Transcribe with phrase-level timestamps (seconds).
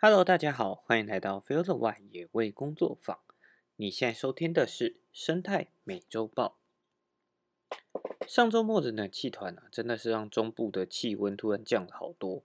[0.00, 3.18] Hello，大家好，欢迎来到 Feel the 野味工作坊。
[3.74, 6.60] 你现在收听的是生态美洲豹。
[8.24, 12.44] 上周末的冷气团啊，真的是让中部的气温突然降了好多，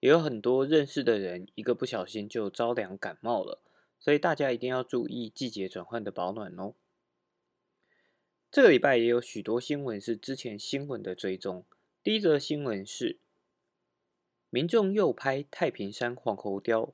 [0.00, 3.60] 也有很多认识的人一个不小心就着凉感冒了，
[4.00, 6.72] 所以大家一定要注意季节转换的保暖哦。
[8.50, 11.66] 这个礼拜也有许多新闻是之前新闻的追踪。
[12.02, 13.18] 第一则新闻是。
[14.56, 16.92] 民众诱拍太平山黄喉貂，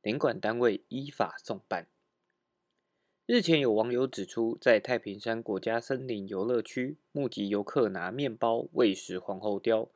[0.00, 1.86] 领管单位依法送办。
[3.26, 9.88] 日前有网友指出，在太平山国家森林游乐区目击游客拿面包喂食黄喉貂，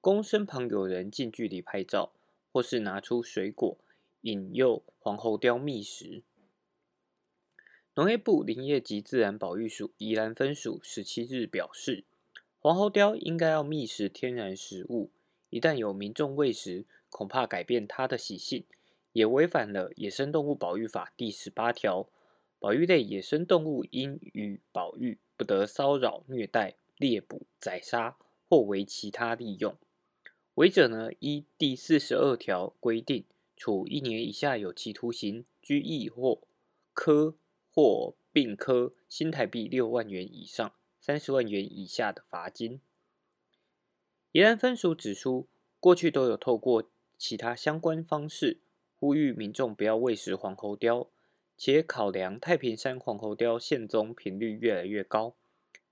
[0.00, 2.10] 供身旁有人近距离拍照，
[2.50, 3.76] 或是拿出水果
[4.22, 6.22] 引诱黄喉貂觅食。
[7.96, 12.04] 农业部林业及自然保育署宜兰分署十七日表示，
[12.58, 15.10] 黄喉貂应该要觅食天然食物。
[15.52, 18.64] 一旦有民众喂食，恐怕改变它的习性，
[19.12, 22.08] 也违反了《野生动物保育法》第十八条。
[22.58, 28.16] 保育类野生动物应予保育，不得骚扰、虐待、猎捕、宰杀
[28.48, 29.76] 或为其他利用。
[30.54, 36.40] 违者呢，依第四十二条规定，处一年以下有期徒刑、拘役或
[36.94, 37.36] 科
[37.70, 42.80] 或并科新台币六万元以上三十万元以下的罚金。
[44.32, 45.46] 宜兰分署指出，
[45.78, 48.60] 过去都有透过其他相关方式
[48.98, 51.08] 呼吁民众不要喂食黄喉貂，
[51.58, 55.36] 且考量太平山黄喉貂现踪频率越来越高，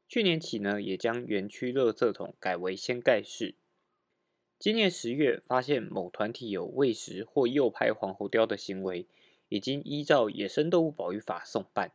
[0.09, 3.57] 去年起呢，也将园区垃圾桶改为掀盖式。
[4.59, 9.07] 今年十月发现某团体有喂食或诱拍黄喉貂的行为，
[9.51, 11.93] 已经依照《野生动物保育法》送办。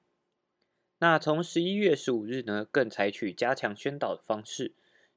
[1.00, 4.76] 那从十一月十五日呢，更采取加强宣导的方式。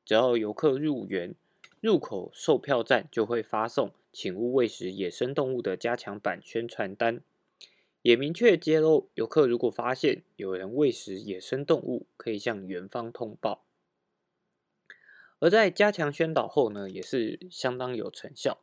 [0.09, 1.35] 只要游客入园，
[1.83, 7.21] 入口售票站就会发送“请勿喂食野生动物”的加强版宣传单，
[8.01, 13.67] 也明确揭露游客如果发现有人喂食野生动物，可以向园方通报。
[15.41, 18.63] 而在加强宣导后呢，也是相当有成效。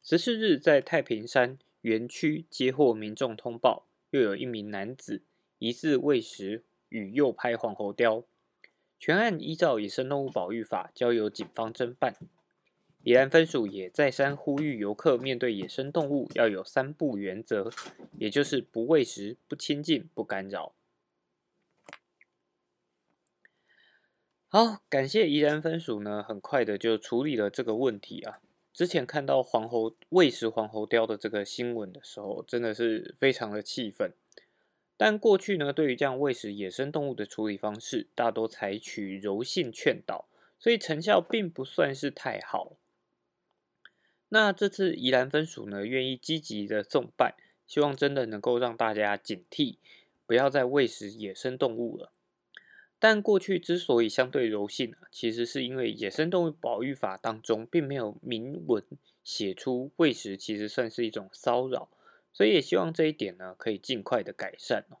[0.00, 5.22] 十四日在太平山园区接获民众通报，又有一名男子
[5.58, 8.22] 疑似喂食与诱拍黄喉貂。
[9.06, 12.16] 全案依照《野生动物保育法》交由警方侦办。
[13.02, 17.70] 宜兰分署也再三呼吁游客面对野生动物要有三不原则，
[18.18, 20.74] 也就是不喂食、不亲近、不干扰。
[24.48, 28.40] 好，感谢宜兰分署呢，很快的就处理了这个问题啊。
[28.72, 34.14] 之前看到黄喉喂食黄喉貂的这个新闻的时候，真的是非常的气愤。
[34.96, 40.28] 但过去呢，对于这样喂食野生动物的处理方式，大多采取柔性劝导，
[40.58, 42.76] 所以成效并不算是太好。
[44.28, 47.34] 那这次宜兰分署呢，愿意积极的送办，
[47.66, 49.76] 希望真的能够让大家警惕，
[50.26, 52.12] 不要再喂食野生动物了。
[52.98, 58.82] 但过去之所以相对柔性，其实是因为《野生动物保育法》当中并没有明文
[59.22, 61.88] 写出喂食其实算是一种骚扰。
[62.34, 64.98] 所以也希望这一点呢，可以尽快的改善哦。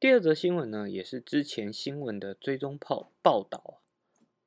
[0.00, 3.74] 第二则新闻呢，也是之前新闻的追踪报报道啊，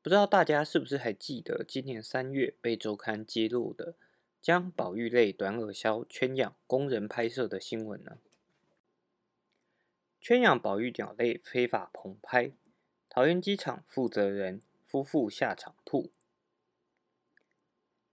[0.01, 3.95] 不知道大家是不是还记得今年三月被周刊揭露的
[4.41, 8.17] 将保育类短耳鸮圈养工人拍摄的新闻呢？
[10.19, 12.51] 圈养保育鸟类非法棚拍，
[13.07, 16.11] 桃园机场负责人夫妇下场铺。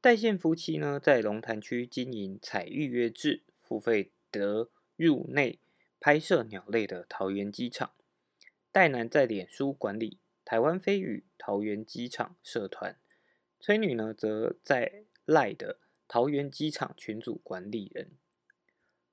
[0.03, 5.59] 代县夫妻呢，在龙潭区经营采预约制、付费得入内
[6.00, 7.93] 拍摄鸟类的桃园机场。
[8.72, 12.97] 戴男在脸书管理台湾飞羽桃园机场社团，
[13.61, 15.78] 崔女呢则在赖的
[16.09, 18.12] 桃园机场群组管理人。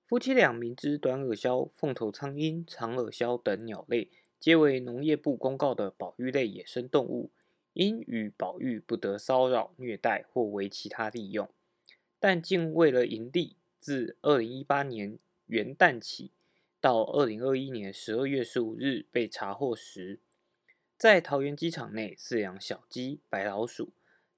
[0.06, 4.10] 夫妻俩明知短耳鸮、凤头苍鹰、长耳鸮等鸟类
[4.40, 7.32] 皆为农业部公告的保育类野生动物。
[7.78, 11.48] 因与宝玉，不得骚扰、虐待或为其他利用。
[12.20, 16.32] 但竟为了盈利，自二零一八年元旦起
[16.82, 20.20] 到二零二一年十二月十五日被查获时，
[20.98, 23.92] 在桃园机场内饲养小鸡、白老鼠，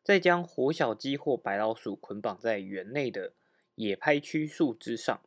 [0.03, 3.31] 再将活小鸡或白老鼠捆绑在园内的
[3.75, 5.21] 野拍区树枝上，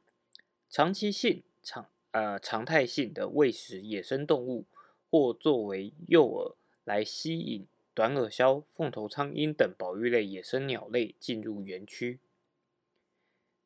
[0.68, 4.66] 长期性、常呃常态性的喂食野生动物，
[5.10, 6.54] 或作为诱饵
[6.84, 7.66] 来吸引。
[7.94, 12.18] 短耳鸮、凤头苍鹰等保育类野生鸟类进入园区。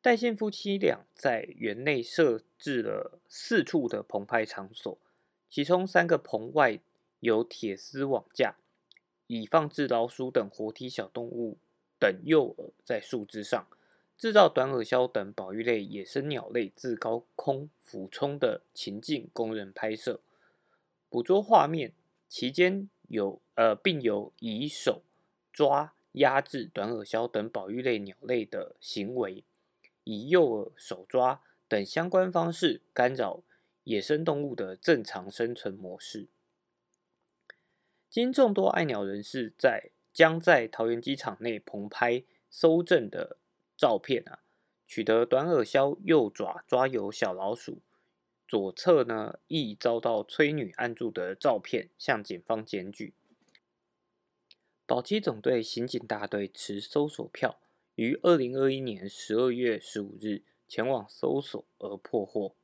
[0.01, 4.97] 戴县夫妻俩在园内设置了四处的棚拍场所，
[5.49, 6.79] 其中三个棚外
[7.19, 8.55] 有铁丝网架，
[9.27, 11.57] 以放置老鼠等活体小动物
[11.99, 13.67] 等诱饵在树枝上。
[14.17, 20.21] 制造短耳鸮等保育类野生鸟类自高空俯冲的情境供人拍摄，
[21.07, 21.93] 捕捉画面
[22.27, 25.03] 期间有呃，并有以手
[25.51, 29.43] 抓、压制短耳鸮等保育类鸟类的行为，
[30.03, 33.43] 以诱饵、手抓等相关方式干扰
[33.83, 36.27] 野生动物的正常生存模式。
[38.09, 43.37] 经众多爱鸟人士在将在桃园机场内棚拍搜证的
[43.75, 44.39] 照片啊，
[44.85, 47.81] 取得短耳鸮右爪抓有小老鼠，
[48.47, 53.13] 左侧呢亦遭到催女按住的照片，向警方检举。
[54.85, 57.59] 宝鸡总队刑警大队持搜索票，
[57.95, 62.55] 于二零二一年十二月十五日前往搜索而破获。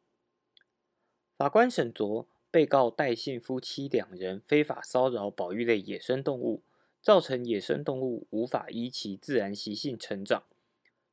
[1.38, 2.28] 法官审酌。
[2.54, 6.62] 被告戴姓夫妻两人非法骚扰保育类野生动物，
[7.02, 10.44] 造成野生动物无法依其自然习性成长，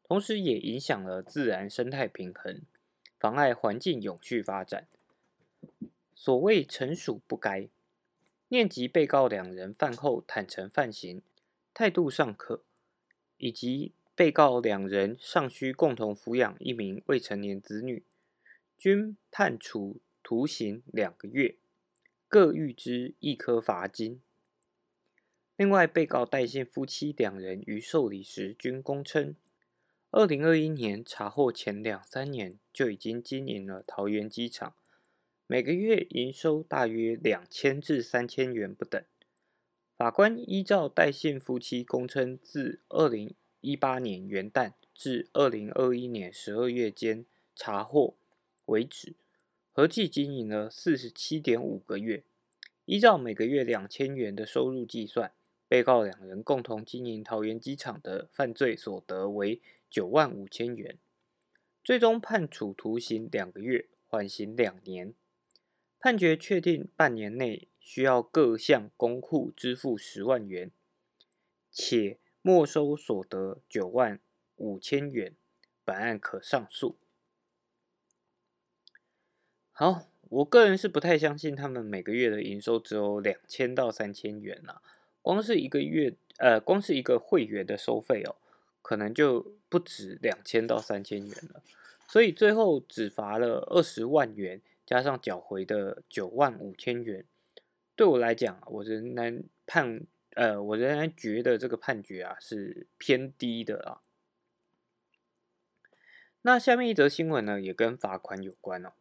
[0.05, 2.61] 同时也影响了自然生态平衡，
[3.21, 4.89] 妨碍环境永续发展。
[6.17, 7.69] 所谓惩属不该，
[8.49, 11.23] 念及被告两人饭后坦诚犯行，
[11.73, 12.65] 态度尚可，
[13.39, 18.03] 以及被告两人尚需共同抚养一名未成年子女，
[18.77, 20.01] 均判处。
[20.23, 21.57] 徒刑两个月，
[22.29, 24.21] 各预支一颗罚金。
[25.57, 29.35] 另外，被告戴姓夫妻两人于受理时均供称，
[30.13, 34.75] 二零二一年查获前两三年就已经经营了桃园机场，
[35.47, 39.01] 每个月营收大约两千至三千元不等。
[39.97, 47.25] 法官依照戴姓夫妻供称自二零一八年元旦至二零二一年十二月间
[47.55, 48.17] 查获
[48.65, 49.15] 为止。
[49.71, 52.25] 合计经营了四十七点五个月，
[52.85, 55.33] 依照每个月两千元的收入计算，
[55.69, 59.61] 被告两人共同经营桃园机场的犯罪所得为
[59.91, 60.97] 九万五千元，
[61.83, 65.13] 最终判处徒刑两个月，缓刑两年。
[65.99, 70.71] 判决确定半年内需要各项公户支付十万元，
[71.71, 74.19] 且没收所得九万
[74.57, 75.35] 五千元，
[75.85, 76.97] 本案可上诉。
[79.73, 84.81] 好，我个人是不太相信他们每个月的营收只有两千到三千元呐。
[85.21, 88.37] 光是一个月，呃，光是一个会员的收费哦，
[88.81, 91.63] 可能就不止两千到三千元了。
[92.07, 97.25] 所以最后只罚了二十万元，加上缴回的九万五千元，
[97.95, 104.03] 对我来讲，我仍然判，呃，我仍然觉得这个判决啊是偏低的啊。
[106.43, 108.93] 那下面一则新闻呢，也跟罚款有关哦。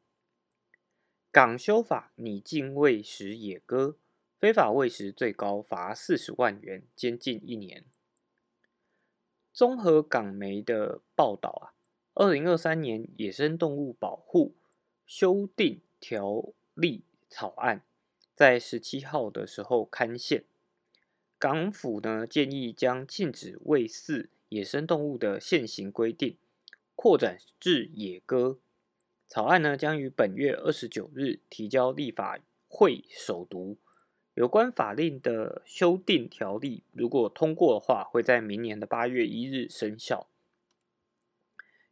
[1.31, 3.97] 港修法拟禁喂食野鸽，
[4.39, 7.85] 非法喂食最高罚四十万元，监禁一年。
[9.59, 11.75] 综合港媒的报道啊，
[12.13, 14.55] 二零二三年野生动物保护
[15.05, 17.83] 修订条例草案
[18.33, 20.45] 在十七号的时候刊宪，
[21.37, 26.37] 港府呢建议将禁止喂饲野生动物的现行规定
[26.95, 28.59] 扩展至野鸽。
[29.27, 32.39] 草案呢将于本月二十九日提交立法
[32.69, 33.77] 会首读。
[34.39, 40.29] 有关法令的修订条例，如果通过的话，会在明年的八月一日生效。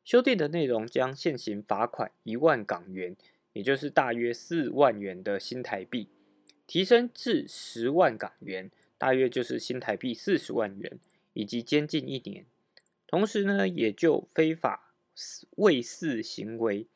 [0.05, 3.17] 修订的内容将现行罚款一万港元，
[3.51, 6.07] 也就是大约四万元的新台币，
[6.65, 10.97] 提升至十万港元，大约就是新台币四十万元，
[11.33, 12.45] 以及监禁一年。
[13.05, 14.93] 同时呢，也就非法
[15.57, 16.87] 喂饲行为。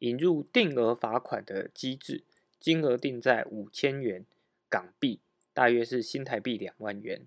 [0.00, 2.24] 引入定额罚款的机制，
[2.60, 4.26] 金额定在五千元
[4.72, 5.20] 港币，
[5.52, 7.26] 大约是新台币两万元。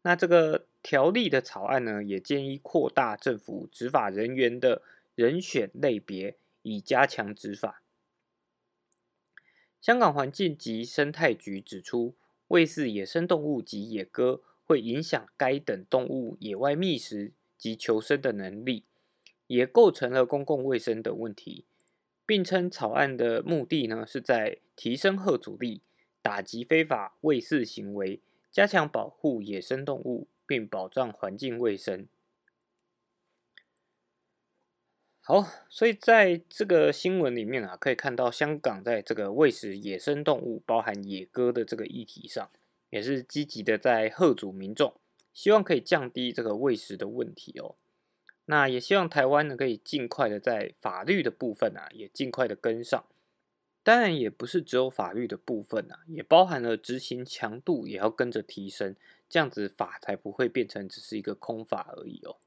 [0.00, 4.80] 那这个条例的草案呢，也建议扩大政府执法人员的
[5.14, 7.82] 人选类别，以加强执法。
[9.82, 12.14] 香港环境及生态局指出，
[12.48, 18.84] 喂饲野生动物及野鸽会影响该等动物野外觅食及求生的能力。
[19.46, 21.64] 也构成了公共卫生的问题，
[22.24, 25.80] 并称草案的目的呢是在提升贺阻力，
[26.22, 32.06] 打击非法喂饲行为，加强保护野生动物，并保障环境卫生。
[35.22, 42.50] 好，所以在这个新闻里面啊，可以看到香港在这个喂食野生动物，包含野鸽的这个议题上，
[42.88, 44.94] 也是积极的在贺阻民众，
[45.32, 47.76] 希望可以降低这个喂食的问题哦。
[48.46, 53.04] 那也希望台湾呢可以尽快的在法律的部分啊，也尽快的跟上。
[53.90, 58.94] 当然也不是只有法律的部分啊，也包含了执行强度也要跟着提升，
[59.28, 62.38] 这样子法才不会变成只是一个空法而已哦。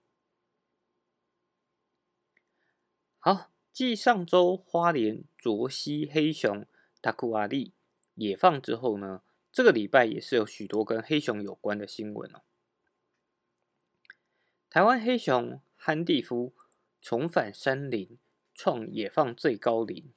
[3.20, 6.66] 好，继上周花莲卓西黑熊
[7.02, 7.74] 达库瓦利
[8.16, 9.22] 野放之后呢，
[9.52, 12.44] 这个礼拜也是有许多跟黑熊有关的新闻哦。
[14.70, 16.54] 台湾黑熊憨蒂夫
[17.02, 18.18] 重返山林，
[18.56, 20.14] 创野放最高龄。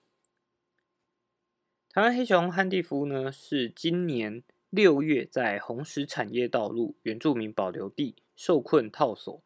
[1.97, 9.43] 台湾黑熊憨蒂夫呢，是今年六月在红石产业道路原住民保留地受困套所，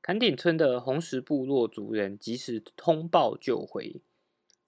[0.00, 4.00] 坎顶村的红石部落族人及时通报救回。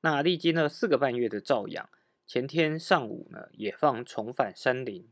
[0.03, 1.89] 那历经了四个半月的照养，
[2.27, 5.09] 前天上午呢，野放重返山林。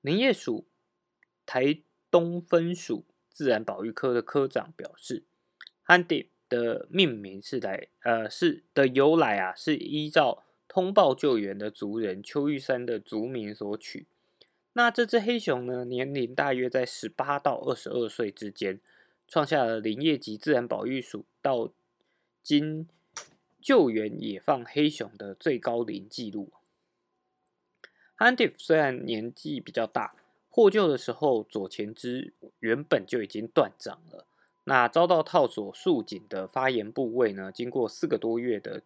[0.00, 0.66] 林业署
[1.46, 5.22] 台东分署自然保育科的科长表示，
[5.84, 6.33] 憨蒂。
[6.48, 14.06] 的命名是来，呃，是的由来啊，是依照通报救援的族人邱玉山的族名所取。
[14.74, 18.80] 那这只黑熊呢，年龄大约在十八到二十二岁之间，
[19.28, 21.70] 创下了林业及自然保育署到
[22.42, 22.88] 今
[23.60, 26.50] 救援野放黑熊的最高龄纪录。
[28.18, 30.14] Handy 虽然年纪比较大，
[30.48, 34.26] 获救的时候左前肢原本就已经断掌了。
[34.64, 37.52] 那遭到套索束紧的发炎部位呢？
[37.52, 38.82] 经过四个多月的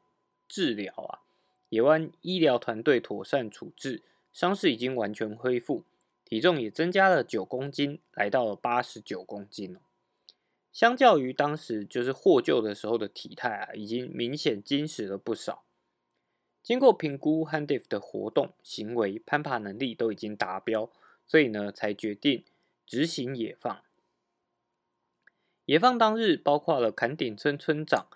[0.48, 1.20] 治疗啊，
[1.68, 5.84] 野湾医疗团队妥善处置，伤势已经完全恢复，
[6.24, 9.76] 体重也增加了九公斤，来到了八十九公斤
[10.72, 15.62] 相较于当时就是获救的时候的体态啊，已经明显精实了不少。
[16.62, 20.90] 经过评估 h a n d i f 的活动、行为、攀爬能力都已经达标，
[21.26, 22.44] 所以呢，才决定
[22.84, 23.80] 执行野放。
[25.68, 28.06] 野放当日，包括了坎顶村村长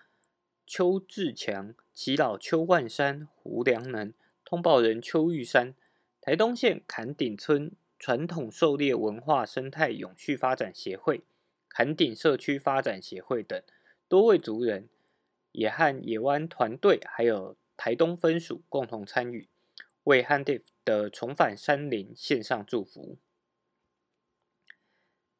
[0.65, 4.11] 邱志强、耆老邱万山、胡良能、
[4.43, 5.75] 通报人邱玉山、
[6.19, 11.21] 台东县坎顶村传统狩猎文化生态永续发展协会、
[11.69, 13.61] 坎顶社区发展协会等
[14.07, 14.89] 多位族人，
[15.51, 19.47] 也和野湾团队还有台东分署共同参与，
[20.05, 23.19] 为汉迪的重返山林献上祝福。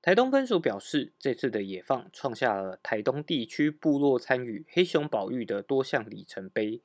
[0.04, 6.82] 台东分署表示，这次的野放创下了台东地区部落参与黑熊保育的多项里程碑，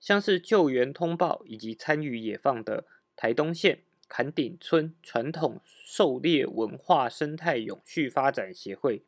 [0.00, 2.84] 像是救援通报以及参与野放的
[3.14, 9.04] 台东县坎顶村传统狩猎文化生态永续发展协会，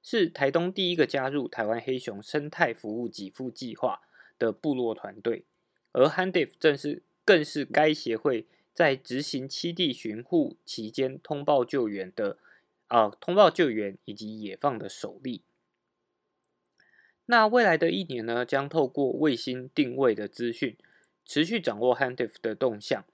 [0.00, 4.02] 是台东第一个加入台湾黑熊生态服务给付计划
[4.38, 5.44] 的部落团队，
[5.90, 12.38] 而 Handif 正是更是该协会在执行七地巡护期间通报救援的。
[12.88, 15.42] 啊，通报救援以及野放的首例。
[17.26, 20.76] 那未来的一年呢，将透过卫星定位的资讯，
[21.24, 23.04] 持续掌握 Handiff 的动向。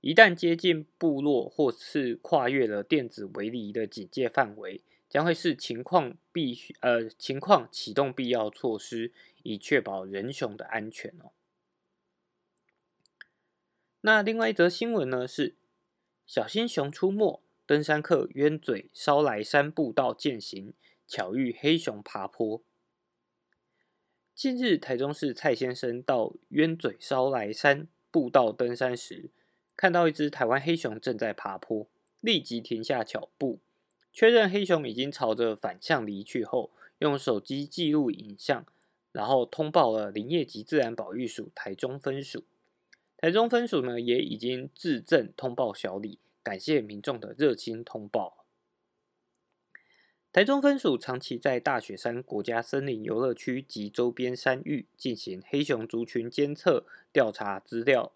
[0.00, 11.32] 一旦接近部落或是跨越了电子围篱的警戒范围，将会视情况必须呃情况启动必要措施，以确保人熊的安全哦。
[14.00, 15.56] 那另外一则新闻呢是，
[16.24, 17.42] 小心熊出没。
[17.68, 20.72] 登山客冤嘴烧来山步道践行，
[21.06, 22.62] 巧遇黑熊爬坡。
[24.34, 29.28] 近日，台中市蔡先生到冤嘴烧来山步道登山时，
[29.76, 31.86] 看到一只台湾黑熊正在爬坡，
[32.22, 33.58] 立即停下脚步，
[34.14, 36.70] 确认黑熊已经朝着反向离去后，
[37.00, 38.64] 用手机记录影像，
[39.12, 42.44] 然后通报了林业及自然保育署台中分署。
[43.18, 46.18] 台中分署呢，也已经自证通报小李。
[46.48, 48.46] 感谢民众的热心通报。
[50.32, 58.12] 台中分署长期在大雪山国家森林游乐区及周边山域进行黑熊族群监测调查资料。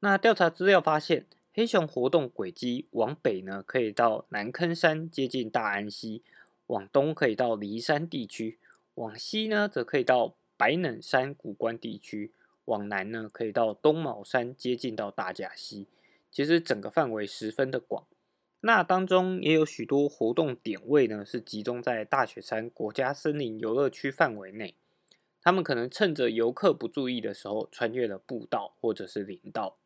[0.00, 6.22] 那调查资料发现，黑熊活动轨迹往北呢，可以到南坑山接近大安溪；
[6.68, 8.56] 往东可以到梨山地区；
[8.94, 12.30] 往西呢，则可以到白冷山古关地区；
[12.64, 15.86] 往南呢，可以到东卯山接近到大甲溪。
[16.32, 18.06] 其实整个范围十分的广，
[18.62, 24.74] 那当中也有许多活动点位呢，是集中在大雪山国家森林游乐区范围内。
[25.42, 29.76] 他们可能趁着游客不注意的时候，穿越了步道或者是林道。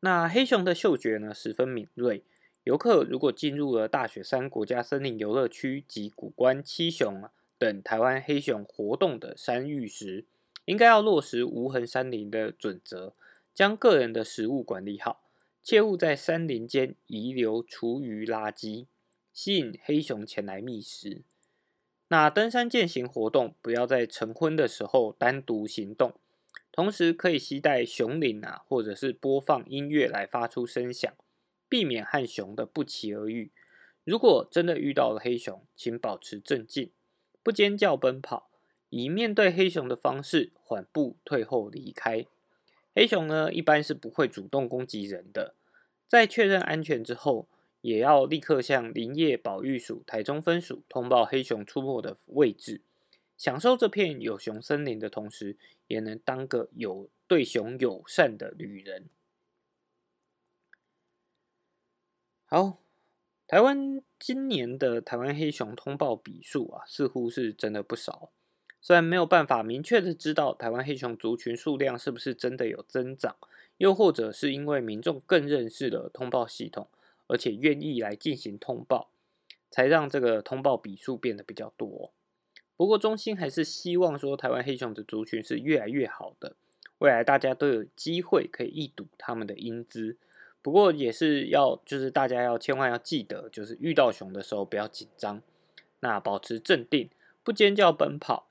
[0.00, 2.22] 那黑熊的嗅觉呢十分敏锐，
[2.64, 7.22] 游客如果进入了大雪山国家森林游乐区及古关七雄
[7.56, 10.26] 等台湾黑熊活动的山域时，
[10.66, 13.14] 应该要落实无痕山林的准则。
[13.56, 15.22] 将个人的食物管理好，
[15.62, 18.84] 切勿在山林间遗留厨余垃圾，
[19.32, 21.22] 吸引黑熊前来觅食。
[22.08, 26.12] 那登山健行活动，不要在晨昏的时候单独行动，
[26.70, 31.10] 同时可以携带熊铃啊，或者是播放音乐来发出声响，
[31.66, 33.50] 避免和熊的不期而遇。
[34.04, 36.90] 如果真的遇到了黑熊，请保持镇静，
[37.42, 38.50] 不尖叫奔跑，
[38.90, 42.26] 以面对黑熊的方式缓步退后离开。
[42.96, 45.54] 黑熊呢，一般是不会主动攻击人的。
[46.08, 47.46] 在确认安全之后，
[47.82, 52.80] 也要立刻向林业保育署台中分署通报黑熊出没的位置，
[53.36, 59.10] 享受这片有熊森林的同时，也能当个有对熊友善的旅人。
[62.46, 62.78] 好，
[63.46, 68.30] 台湾今年的台湾黑熊通报笔数啊，似乎是真的不少。
[68.86, 73.34] 虽然没有办法明确的知道台湾黑熊族群数量是不是真的有增长，
[73.78, 76.86] 又或者是因为民众更认识了通报系统，
[77.26, 79.08] 而且愿意来进行通报，
[79.72, 82.12] 才让这个通报笔数变得比较多。
[82.76, 86.54] 不过中心还是希望说台湾黑熊的族群是越来越好的，
[86.98, 90.16] 未来大家都有机会可以一睹他们的英姿。
[90.62, 95.42] 不过也是要就是大家要千万要记得，就是遇到熊的时候不要紧张，
[95.98, 97.10] 那保持镇定，
[97.42, 98.45] 不尖叫奔跑。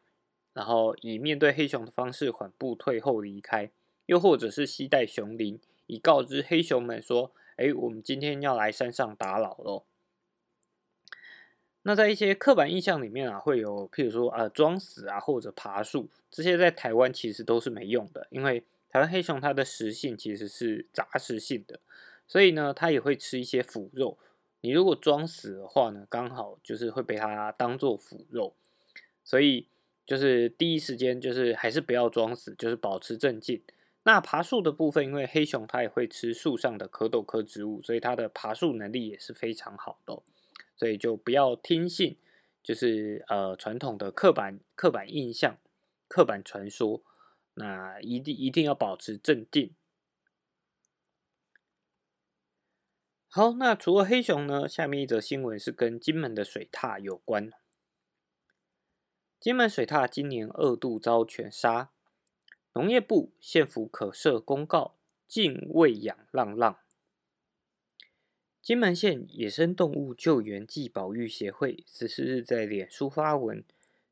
[0.56, 3.70] 然后以面对黑熊的方式缓步退后离开，
[4.06, 9.86] 又或者是携带熊铃，以告知黑熊们说：“哎，我们今天要来山上打扰咯。
[11.82, 21.82] 那在一些刻板印象里面啊，会有譬如说啊装死啊或者爬树，这些在台湾其实都是没用的，因为台湾黑熊它的食性其实是杂食性的，
[22.30, 24.18] 所以呢它也会吃一些腐肉。
[24.62, 28.54] 你如果装死的话呢，刚好就是会被它当做腐肉，
[29.26, 29.68] 所以。
[30.06, 33.64] 就是第一时间，就是还是不要装死，就是保持镇静。
[34.04, 40.22] 那爬树的部分，因为黑熊它也会吃树上的蝌蚪科植物，所以它的爬树能力也是非常好的。
[40.78, 42.18] 所以就不要听信，
[42.62, 45.58] 就是呃传统的刻板刻板印象、
[46.08, 47.02] 刻板传说。
[47.56, 49.74] 那一定一定要保持镇定。
[53.30, 54.68] 好，那除了黑熊呢？
[54.68, 57.52] 下面一则新闻是跟金门的水獭有关。
[59.40, 61.92] 金门水獭今年二度遭犬杀，
[62.74, 64.96] 农业部县府可设公告
[65.28, 66.80] 禁喂养浪浪。
[68.60, 73.64] 金门县野生动物救援暨保育协会十四日在脸书发文，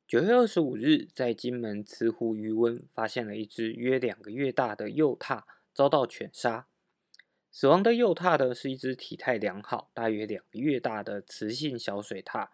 [0.08, 5.42] 九月二十五日在金门慈湖渔温发现了一只约两个月大的幼獭
[5.74, 6.68] 遭到犬杀，
[7.50, 12.50] 死亡的幼獭呢是一只体态良好、大约两个月大的雌性小水獭。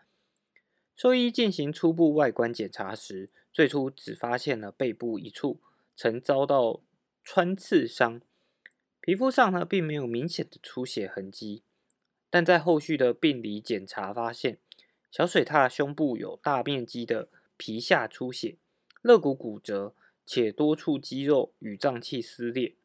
[0.99, 5.61] 兽医进行初步外观检查时，最初只发现了背部一处
[5.95, 6.81] 曾遭到
[7.23, 8.19] 穿刺伤，
[8.99, 11.63] 皮肤上呢并没有明显的出血痕迹。
[12.29, 14.57] 但在后续的病理检查发现，
[15.09, 18.57] 小水獭胸部有大面积的皮下出血、
[19.01, 22.75] 肋骨骨折，且多处肌肉与脏器撕裂，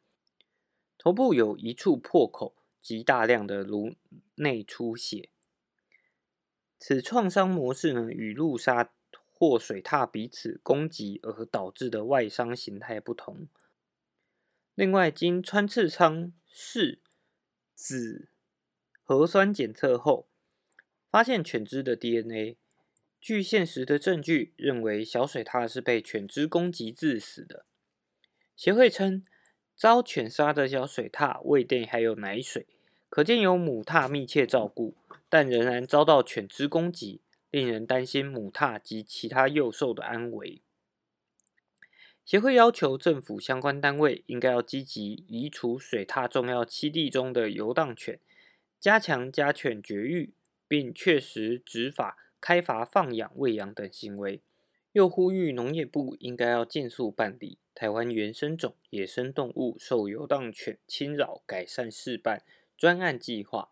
[0.97, 3.95] 头部有一处破口及大量的颅
[4.35, 5.27] 内出血。
[6.77, 8.91] 此创伤模式呢，与路杀
[9.31, 13.47] 或水獭彼此攻击而导致的外伤形态不同。
[14.75, 17.01] 另外，经穿刺伤室
[17.73, 18.29] 子
[19.03, 20.27] 核酸检测后，
[21.09, 22.57] 发现犬只的 DNA，
[23.19, 27.65] 据现实的证据，认为小水獭是被犬只攻击致死的。
[28.55, 29.23] 协会称，
[29.75, 32.67] 遭犬杀的小水獭胃内还有奶水，
[33.09, 34.95] 可见有母獭密切照顾。
[35.27, 40.61] 但仍然遭到犬只攻击，令人担心母獭及其他幼兽的安危。
[42.23, 48.19] 协会要求政府相关单位应该要积极移除水獭重要栖地中的游荡犬，
[48.79, 50.33] 加强家犬绝育，
[50.69, 54.41] 并确实执法开罚放养、喂养等行为。
[54.93, 62.43] 又呼吁农业部应该要尽速办理台湾原生种野生动物受游荡犬侵扰改善示范
[62.77, 63.71] 专案计划，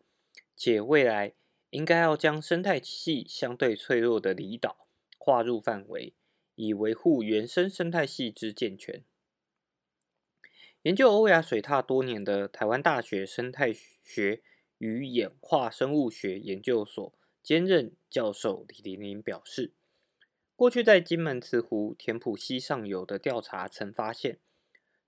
[0.55, 1.33] 且未来。
[1.73, 4.85] 应该要将生态系相对脆弱的离岛
[5.17, 6.13] 划入范围，
[6.53, 9.03] 以维护原生生态系之健全。
[10.83, 14.43] 研究欧亚水獭多年的台湾大学生态学
[14.77, 17.11] 与演化生物学研究所
[17.41, 19.71] 兼任教授李玲玲表示，
[20.55, 24.37] 过去在金门慈湖、田埔溪上游的调查曾发现，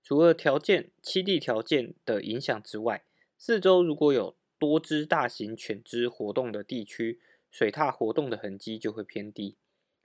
[0.02, 3.04] 除了条件栖地条件的影响之外，
[3.38, 7.20] 四周如果有多只大型犬只活动的地区，
[7.50, 9.56] 水獭活动的痕迹就会偏低，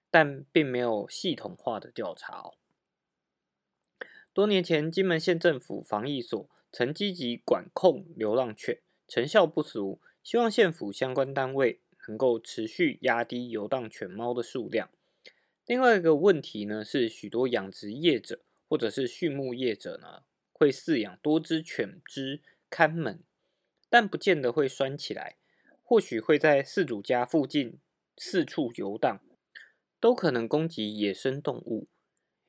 [0.10, 2.54] 但并没有系统化的调查哦。
[4.34, 14.90] 多年前，金门县政府防疫所曾积极管控流浪犬，成效不俗，希望县府相关单位能够持续压低游荡犬猫的数量。
[15.66, 22.42] 另外一个问题呢，是许多养殖业者或者是畜牧业者呢，会饲养多只犬只
[22.72, 23.22] 看门。
[23.90, 25.36] 但不见得会拴起来，
[25.84, 27.78] 或许会在饲主家附近
[28.16, 29.20] 四处游荡，
[30.00, 31.90] 都可能攻击野生动物。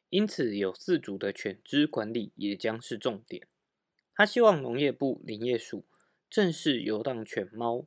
[0.08, 3.48] 因此，有饲主的犬只管理也将是重点。
[4.14, 5.84] 他希望农业部林业署
[6.30, 7.86] 正视游荡犬猫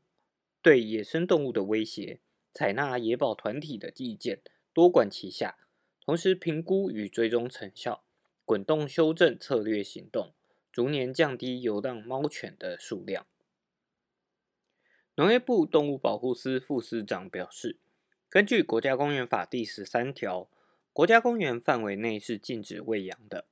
[0.61, 2.19] 对野生动物的威胁，
[2.51, 4.41] 采纳野保团体的意见，
[4.73, 5.57] 多管齐下，
[6.03, 8.03] 同时评估与追踪成效，
[8.43, 10.33] 滚动修正策略行动，
[10.75, 13.25] 逐年降低游荡猫犬的数量。
[15.15, 17.77] 农业部动物保护司副司长表示，
[18.27, 20.49] 根据国家公园法第十三条。
[20.91, 23.45] 国家公园范围内是禁止喂养的，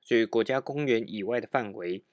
[0.00, 2.04] 所以国家公园以外的范围，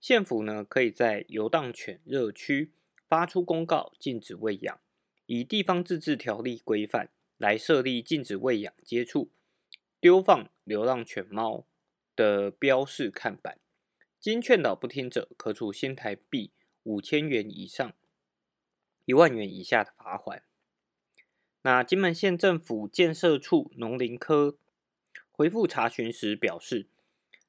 [0.00, 2.72] 县府呢可以在游荡犬热区
[3.06, 4.80] 发出公告，禁止喂养，
[5.26, 9.30] 以地方自治条例规范来设立禁止喂养、接触、
[10.00, 11.64] 丢放流浪犬猫
[12.16, 13.58] 的标示看板，
[14.20, 16.50] 经劝导不听者，可处新台币
[16.82, 17.92] 五千元以上
[19.04, 20.42] 一万元以下的罚款。
[21.62, 24.58] 那金门县政府建设处农林科
[25.30, 26.88] 回复查询时表示，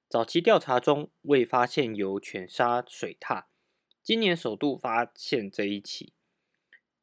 [0.08, 3.45] 早期调查中未发现有犬杀水獭，
[4.03, 6.13] 今年首度发现这一起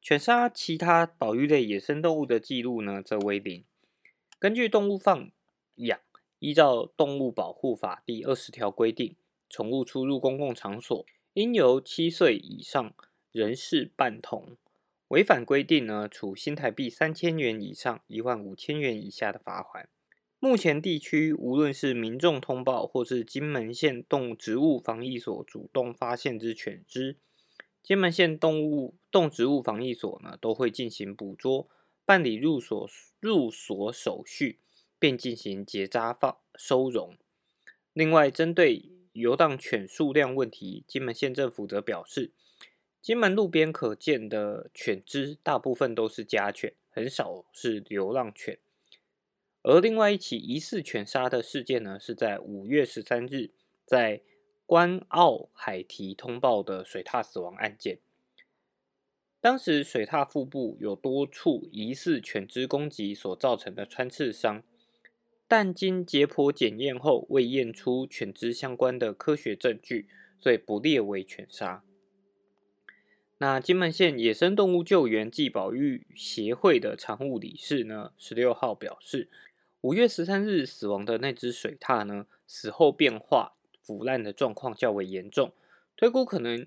[0.01, 3.65] 犬杀其他保育类野生动物的记录呢，则为零。
[4.39, 5.31] 根据动物放
[5.77, 5.99] 养，
[6.39, 9.17] 依照《动物保护法》第二十条规定，
[9.57, 12.93] 宠物出入公共场所，应由七岁以上
[13.33, 14.59] 人士伴同。
[15.09, 19.89] 违反规定呢，处新台币三千元以上一万五千元以下的罚款。
[20.39, 27.17] 目前地区无论是民众通报，或是金门县动植物防疫所主动发现之犬只，
[27.83, 31.67] 金门县动物动植物防疫所呢，都会进行捕捉，
[32.05, 32.87] 办理入所
[33.21, 34.59] 入所手续，
[34.99, 37.17] 并进行结扎放收容。
[37.95, 42.33] 另外，针对游荡犬数量问题，金门县政府则表示。
[43.03, 48.59] 金门路边可见的犬只，大部分都是家犬，很少是流浪犬。
[49.63, 53.53] 而另外一起疑似犬杀的事件呢，是在五月十三日
[53.85, 54.23] 在
[54.65, 58.01] 关澳海堤通报的水獭死亡案件。
[59.41, 64.65] 当时水獭腹部有多处疑似犬只攻击所造成的穿刺伤，
[65.49, 71.85] 但经解剖检验后未验出犬只相关的科学证据，所以不列为犬杀。
[73.39, 79.29] 那金门县野生动物救援暨保育协会的常务理事呢，十六号表示，
[79.83, 85.53] 五月十三日死亡的那只水獭呢，死后变化腐烂的状况较为严重，
[85.97, 86.67] 推估可能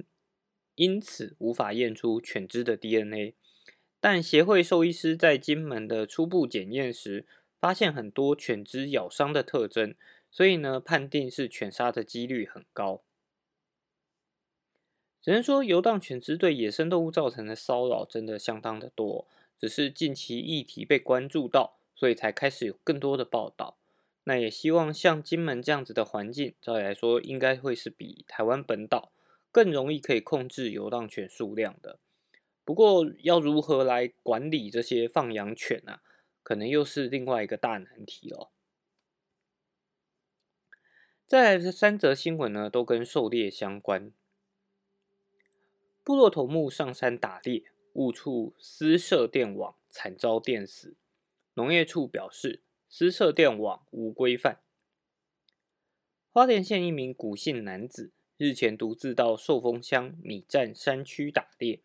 [0.76, 3.34] 因此无法验出犬只的 DNA。
[4.00, 7.26] 但协会兽医师在金门的初步检验时，
[7.60, 9.94] 发现很多犬只咬伤的特征，
[10.32, 13.02] 所以呢，判定是犬杀的几率很高。
[15.22, 23.78] 只能说，游荡犬只对野生动物造成的骚扰真的相当的多，只是近期议题被关注到，所以才开始有更多的报道。
[24.24, 29.12] 那也希望像金门这样子的环境，照理来说应该会是比台湾本岛
[29.52, 32.00] 更容易可以控制游荡犬数量的。
[32.64, 36.02] 不过，要如何来管理这些放养犬啊，
[36.44, 38.52] 可能又是另外一个大难题了。
[41.28, 44.12] 再来这三则新闻呢，都跟狩猎相关。
[46.04, 50.96] 部落头目上山打猎，误触私设电网，惨遭电死。
[51.54, 54.60] 农业处表示，私设电网无规范。
[56.32, 61.82] 花莲县一名古姓男子日前独自到寿丰乡米站山区打猎，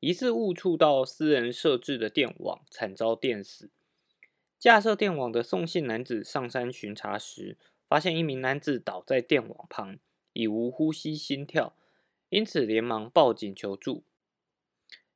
[0.00, 3.70] 疑似误触到私人设置的电网，惨遭电死。
[4.58, 9.98] 架设电网的送信男子上山巡查时，发现一名男子倒在电网旁，
[10.32, 11.76] 已无呼吸、心跳。
[12.30, 14.02] 因此，连忙报警求助。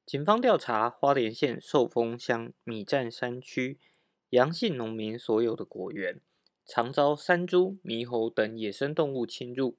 [0.06, 3.78] 警方调查花莲县寿丰乡米站山区
[4.30, 6.20] 杨姓农民所有的果园，
[6.64, 9.76] 常遭山猪、猕猴等野生动物侵入，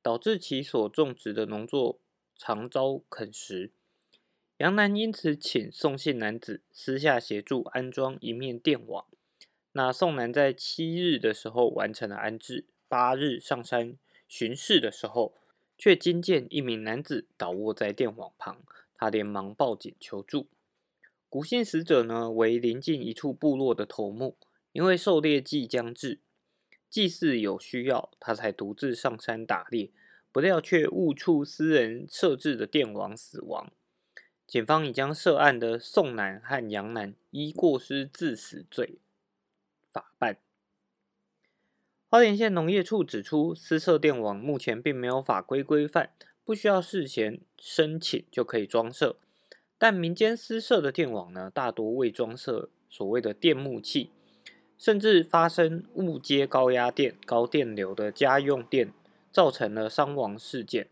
[0.00, 2.00] 导致其所种植的农作
[2.34, 3.72] 常遭啃食。
[4.62, 9.06] 杨男因此请宋姓男子私下协助安装一面电网。
[9.72, 13.96] 那宋男在七日的时候完成了安置，八日上山
[14.28, 15.34] 巡视的时候。
[15.76, 18.62] 却惊见一名男子倒卧在电网旁，
[18.94, 20.46] 他连忙报警求助。
[21.28, 24.36] 古姓死者呢，为临近一处部落的头目，
[24.70, 26.20] 因为狩猎季将至，
[26.88, 29.90] 祭祀有需要，他才独自上山打猎，
[30.30, 33.72] 不料却误触私人设置的电网死亡。
[34.52, 38.98] 警方已将涉案的宋男和杨男依过失致死罪
[39.90, 40.36] 法办。
[42.10, 46.10] 花莲县农业处指出，私设电网目前并没有法规规范，
[46.44, 49.16] 不需要事前申请就可以装设。
[49.78, 54.10] 但民间私设的电网呢，大多未装设所谓的电木器，
[54.76, 58.92] 甚至发生误接高压电、高电流的家用电，
[59.30, 60.90] 造成了伤亡事件。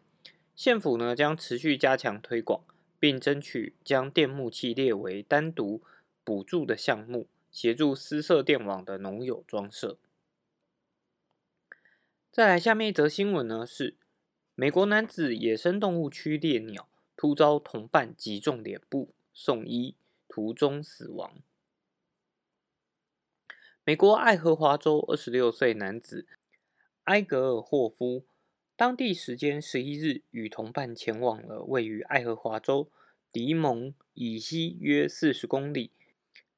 [0.57, 2.63] 县府呢将持续加强推广，
[3.01, 5.83] 并争取将电幕器列为单独
[6.23, 9.97] 补助的项目，协助私设电网的农友装设。
[12.31, 13.97] 再来，下面一则新闻呢是
[14.55, 16.87] 美国男子野生动物区猎鸟，
[17.17, 19.97] 突遭同伴击中脸部，送医
[20.29, 21.39] 途中死亡。
[23.83, 26.27] 美国爱荷华州二十六岁男子
[27.05, 28.25] 埃格尔霍夫，
[28.81, 32.91] 当地时间十一日与同伴前往了位于爱荷华州
[33.31, 35.91] 迪蒙以西约四十公里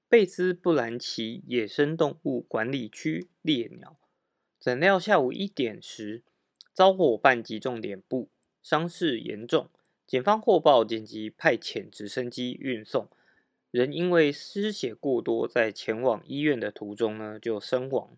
[0.09, 3.97] 贝兹布兰奇野生动物管理区猎鸟。
[4.61, 6.23] 怎料下午一点时，
[6.73, 8.29] 遭伙伴击中脸部，
[8.63, 9.69] 伤势严重。
[10.07, 13.09] 警方获报，紧急派遣直升机运送。
[13.73, 18.17] 人因为失血过多，在前往医院的途中呢就身亡。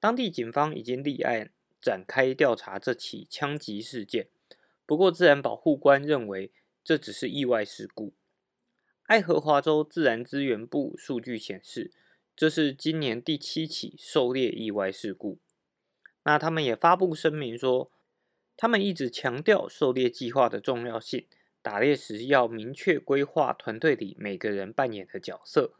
[0.00, 1.52] 当地警方已经立案
[1.82, 4.28] 展开调查这起枪击事件。
[4.86, 6.52] 不过，自然保护官认为
[6.84, 8.14] 这只是意外事故。
[9.04, 11.92] 爱荷华州自然资源部数据显示，
[12.36, 15.38] 这是今年第七起狩猎意外事故。
[16.24, 17.90] 那他们也发布声明说，
[18.56, 21.26] 他们一直强调狩猎计划的重要性，
[21.60, 25.74] 打猎时要明确规划团队里每个人扮演的角色，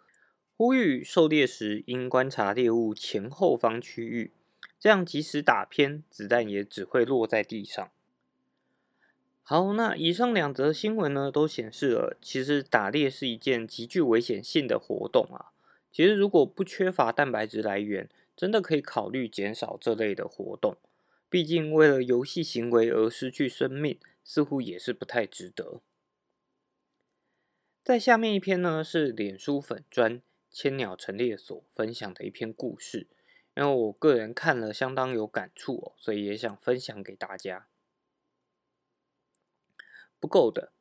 [0.56, 4.32] 呼吁狩猎时应观察猎物前后方区域，
[4.82, 7.92] 这样即使打偏，子弹也只会落在地上。
[9.40, 15.52] 好，那以上两则新闻呢，都显示了其实打猎是一件极具危险性的活动啊。
[15.92, 20.76] 其实如果不缺乏蛋白质来源，真的可以考虑减少这类的活动，
[21.30, 25.80] 毕竟为了游戏行为而失去生命，似乎也是不太值得。
[27.84, 33.06] 在下面一篇呢，是脸书粉砖千鸟陈列所分享的一篇故事，
[33.54, 37.68] 因为我个人看了相当有感触哦，所以也想分享给大家。
[40.18, 40.72] 不够的，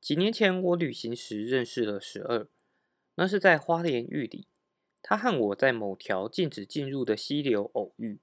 [0.00, 2.48] 几年前我旅行时认识了十二，
[3.14, 4.46] 那是在花莲玉里。
[5.00, 8.18] 他和我在某条禁止进入的溪流偶遇。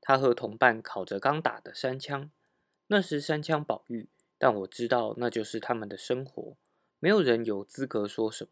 [0.00, 2.28] 他和同伴烤着刚打的山枪，
[2.88, 6.56] 那时山枪保育，但我知道那就是他们的生活，
[6.98, 8.50] 没有人有资格说什么。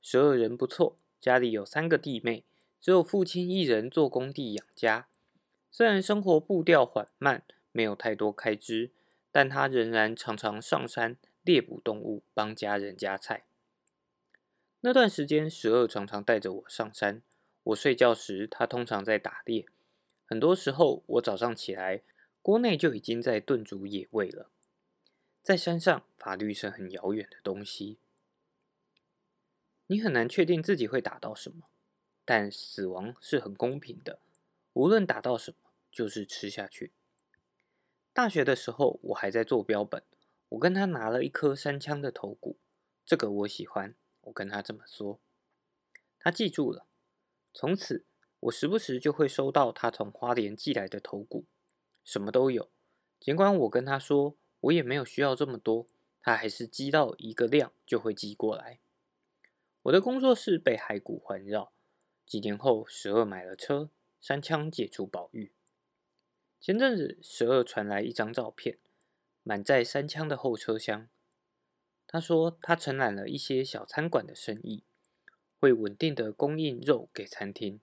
[0.00, 2.44] 十二人不错，家里有三个弟妹，
[2.80, 5.06] 只有父亲一人做工地养家。
[5.70, 8.90] 虽然生活步调缓慢，没有太多开支，
[9.30, 13.44] 但他仍然常常上山猎捕动物，帮家人夹菜。
[14.80, 17.22] 那段时间，十二常常带着我上山。
[17.64, 19.66] 我睡觉时，他通常在打猎。
[20.24, 22.00] 很多时候，我早上起来，
[22.40, 24.48] 锅内就已经在炖煮野味了。
[25.42, 27.98] 在山上，法律是很遥远的东西，
[29.90, 31.66] 你很难确定自己会打到什么。
[32.24, 34.20] 但死亡是很公平的，
[34.74, 36.92] 无论打到什么，就是吃下去。
[38.12, 40.04] 大学的时候，我还在做标本，
[40.50, 42.56] 我跟他拿了一颗山枪的头骨，
[43.04, 43.96] 这个我喜欢。
[44.22, 45.18] 我跟他这么说，
[46.20, 46.86] 他记住了。
[47.52, 48.04] 从此，
[48.38, 51.46] 我时不时就会收到他从花莲寄来的头骨，
[52.04, 52.70] 什么都有。
[53.18, 55.88] 尽管我跟他说，我也没有需要这么多，
[56.22, 58.78] 他还是积到一个量就会寄过来。
[59.84, 61.72] 我的工作室被骸骨环绕。
[62.26, 63.90] 几年后，十二买了车，
[64.20, 65.52] 三枪解除保育。
[66.60, 68.78] 前阵子，十二传来一张照片，
[69.42, 71.08] 满载三枪的后车厢。
[72.06, 74.84] 他说，他承揽了一些小餐馆的生意，
[75.58, 77.80] 会稳定的供应肉给餐厅。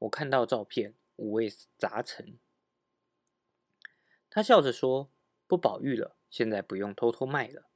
[0.00, 2.38] 我看到照片，五味杂陈。
[4.28, 5.10] 他笑着说
[5.48, 7.68] ：“不保育了，现在不用偷偷卖了。”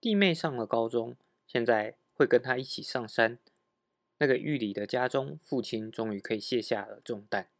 [0.00, 3.38] 弟妹上了高中，现在会跟他一起上山。
[4.18, 7.50] 那个狱里的家中，父亲终于可以卸下了重担。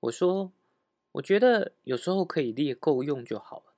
[0.00, 0.52] 我说
[1.12, 3.74] ：“我觉得有时候可以猎够用就好了。”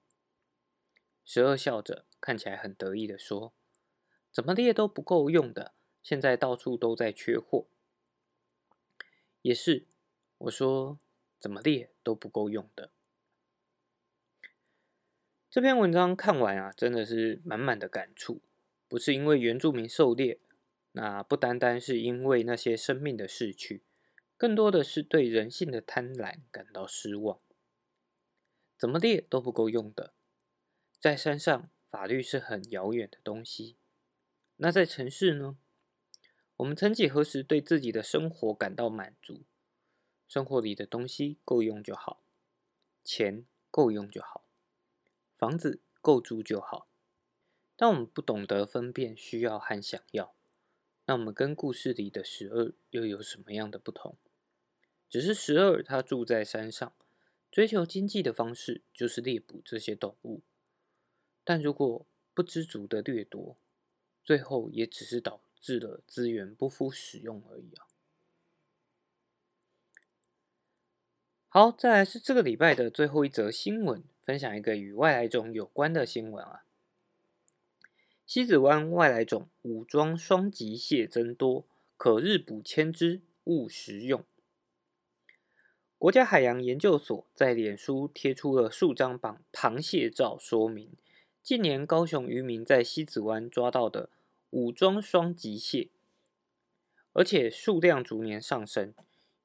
[1.27, 3.53] 十二笑着，看起来很得意的说
[4.31, 7.67] ：“怎么猎都不够用的，现在到处都在缺货。”
[9.43, 9.87] 也是，
[10.39, 11.01] 我说
[11.41, 12.93] 怎么猎都不够用的。
[15.51, 18.41] 这篇文章看完啊，真的是满满的感触。
[18.91, 20.41] 不是因为原住民狩猎，
[20.91, 23.85] 那不单单是因为那些生命的逝去，
[24.37, 27.41] 更多的是对人性的贪婪感到失望。
[28.77, 30.13] 怎么猎都不够用的。
[30.99, 33.77] 在山上，法律是很遥远的东西。
[34.57, 35.57] 那在城市呢？
[36.57, 39.45] 我们曾几何时对自己的生活感到满足？
[40.27, 42.25] 生活里的东西够用就好，
[43.05, 44.45] 钱够用就好，
[45.39, 46.90] 房子够住就好。
[47.81, 50.35] 但我们不懂得分辨需要和想要，
[51.07, 54.19] 那我们跟故事里的十二又有什么样的不同？
[55.09, 56.93] 只是十二他住在山上，
[57.51, 60.43] 追求经济的方式就是猎捕这些动物。
[61.43, 63.57] 但如果不知足的掠夺，
[64.23, 67.87] 最后也只是导致了资源不敷使用而已啊。
[71.49, 76.67] 好，再来是这个礼拜的最后一则新闻，分享一个与外来种有关的新闻啊。
[78.33, 81.67] 西子湾外来种武装双极蟹增多，
[81.97, 84.25] 可日捕千只，勿食用。
[85.99, 90.93] 国家海洋研究所在脸书贴出了数张绑螃蟹照，说明
[91.43, 94.09] 近年高雄渔民在西子湾抓到的
[94.51, 95.89] 武装双极蟹，
[97.13, 98.95] 而且数量逐年上升。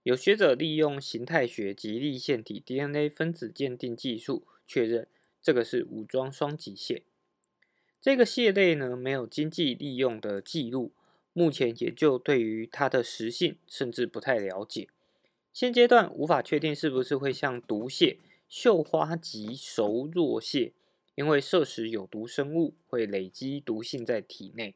[0.04, 5.08] 有学者利用形态学及立线体 DNA 分子鉴定技术，确认
[5.41, 7.02] 这个是武装双极蟹。
[8.05, 10.91] 这个蟹类呢，没有经济利用的记录，
[11.33, 14.89] 目前研究对于它的食性甚至不太了解。
[15.51, 20.73] 现阶段无法确定是不是会像毒蟹绣花及熟若蟹，
[21.15, 24.75] 因为摄食有毒生物会累积毒性在体内，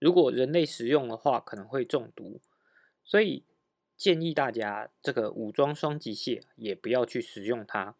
[0.00, 2.40] 如果人类食用的话可能会中毒，
[3.04, 3.44] 所以
[3.96, 7.94] 建议大家这个武装双极蟹也不要去食用它。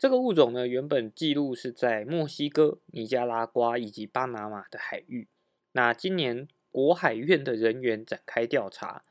[0.00, 5.28] 这个物种呢，原本记录是在墨西哥、尼加拉瓜以及巴拿马的海域。
[5.72, 9.04] 那今年国海院的人员展开调查，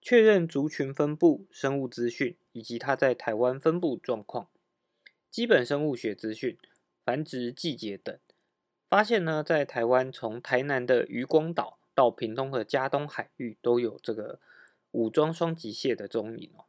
[0.00, 4.48] 确认族群分布、生物资讯以及它在台湾分布状况、
[5.30, 6.58] 基本生物学资讯、
[7.04, 8.18] 繁殖季节等，
[8.88, 14.40] 发现呢，在台湾从台南的渔光岛到屏东的嘉东海域，都有这个
[14.90, 16.64] 武装双极蟹的踪影哦。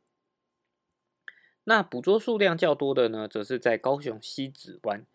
[1.66, 5.06] 那捕捉数量较多的呢，则是在高雄西子湾。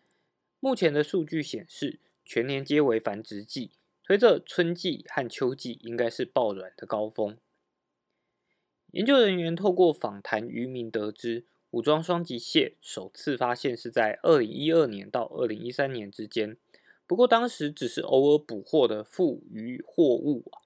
[0.59, 3.71] 目前的数据显示，全年皆为繁殖季，
[4.03, 7.37] 随着春季和秋季应该是爆卵的高峰。
[8.91, 16.57] 研究人员透过访谈渔民得知，武装双极蟹首次发现是在二零一二年到二零一三年之间，
[17.05, 20.65] 不过当时只是偶尔捕获的富渔货物啊。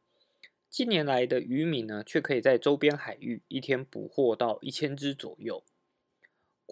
[0.70, 5.62] 近年来的渔民呢，却可以在周边海域一天捕获到一千只左右。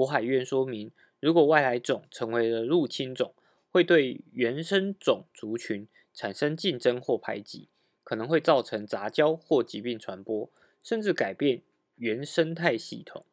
[0.02, 3.36] 国海院说明，如果外来种成为了入侵种，
[3.70, 7.70] 会对原生种族群产生竞争或排挤，
[8.04, 10.50] 可能会造成杂交或疾病传播，
[10.82, 11.62] 甚至改变
[11.98, 13.24] 原生态系统。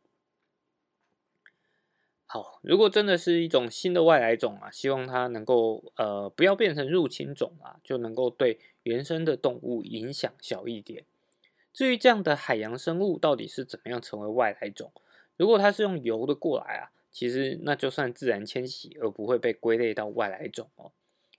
[2.26, 11.06] 好，如果真的是一种新的外来种啊，希望它能够呃不要变成入侵种啊，就能够对原生的动物影响小一点。
[11.72, 14.92] 至于这样的海洋生物到底是怎么样成为外来种？
[15.38, 20.92] 如果它是用游的过来啊，其实那就算自然迁徙，而不会被归类到外来种哦。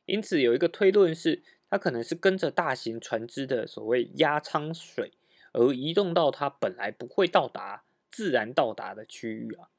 [0.06, 5.12] 因此有一个推论是，它可能是跟着大型船只的所谓压舱水，
[5.54, 9.70] 而移动到它本来不会到达、自然到达的区域啊。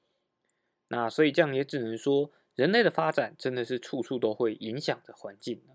[0.88, 5.74] 那所以这样也只能说，人类的发展真的是处处都会影响着环境呢。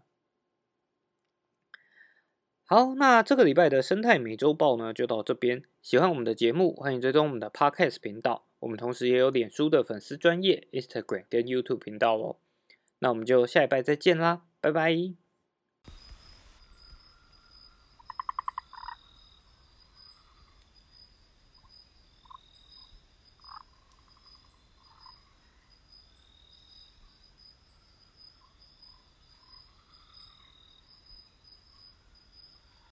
[2.64, 5.64] 好，那这个礼拜的生态美洲豹呢，就到这边。
[5.86, 8.48] 喜欢我们的节目，欢迎追踪我们的 Podcast 频道。
[8.58, 12.38] 我们同时也有脸书的粉丝专业、Instagram 跟 YouTube 频道哦。
[12.98, 15.25] 那我们就下一拜再见啦，拜拜。